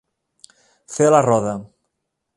[0.95, 1.57] Fer la roda.